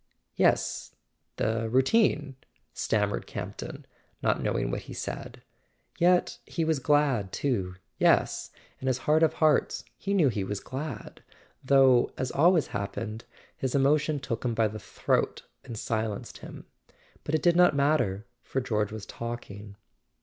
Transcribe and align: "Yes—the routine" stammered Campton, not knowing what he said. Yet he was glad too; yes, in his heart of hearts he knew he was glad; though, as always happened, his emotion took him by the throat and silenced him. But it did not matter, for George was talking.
"Yes—the 0.35 1.69
routine" 1.69 2.35
stammered 2.83 3.27
Campton, 3.27 3.85
not 4.23 4.41
knowing 4.41 4.71
what 4.71 4.81
he 4.81 4.95
said. 4.95 5.43
Yet 5.99 6.39
he 6.47 6.65
was 6.65 6.79
glad 6.79 7.31
too; 7.31 7.75
yes, 7.99 8.49
in 8.79 8.87
his 8.87 8.97
heart 8.97 9.21
of 9.21 9.33
hearts 9.33 9.85
he 9.95 10.15
knew 10.15 10.29
he 10.29 10.43
was 10.43 10.59
glad; 10.59 11.21
though, 11.63 12.09
as 12.17 12.31
always 12.31 12.65
happened, 12.65 13.25
his 13.55 13.75
emotion 13.75 14.19
took 14.19 14.43
him 14.43 14.55
by 14.55 14.67
the 14.67 14.79
throat 14.79 15.43
and 15.63 15.77
silenced 15.77 16.39
him. 16.39 16.65
But 17.23 17.35
it 17.35 17.43
did 17.43 17.55
not 17.55 17.75
matter, 17.75 18.25
for 18.41 18.59
George 18.59 18.91
was 18.91 19.05
talking. 19.05 19.75